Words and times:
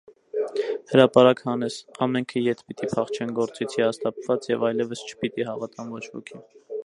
հրապարակ 0.91 1.43
հանես- 1.49 1.75
ամենքը 2.05 2.43
ետ 2.45 2.63
պիտի 2.71 2.89
փախչեն 2.95 3.35
գործից 3.41 3.77
հիասթափված 3.81 4.49
և 4.53 4.67
այլևս 4.71 5.07
չպիտի 5.11 5.45
հավատան 5.51 5.95
ոչ 5.97 6.03
ոքի: 6.17 6.43